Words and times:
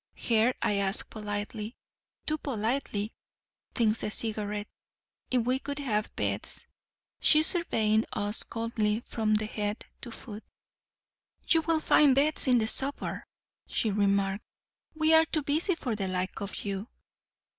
Her 0.27 0.55
I 0.63 0.77
asked 0.77 1.11
politely—too 1.11 2.39
politely, 2.39 3.11
thinks 3.75 4.01
the 4.01 4.09
Cigarette—if 4.09 5.39
we 5.45 5.59
could 5.59 5.77
have 5.77 6.15
beds: 6.15 6.65
she 7.19 7.43
surveying 7.43 8.05
us 8.11 8.41
coldly 8.41 9.01
from 9.01 9.35
head 9.35 9.85
to 10.01 10.09
foot. 10.11 10.43
'You 11.47 11.61
will 11.61 11.81
find 11.81 12.15
beds 12.15 12.47
in 12.47 12.57
the 12.57 12.65
suburb,' 12.67 13.25
she 13.67 13.91
remarked. 13.91 14.43
'We 14.95 15.13
are 15.13 15.25
too 15.25 15.43
busy 15.43 15.75
for 15.75 15.95
the 15.95 16.07
like 16.07 16.41
of 16.41 16.65
you. 16.65 16.87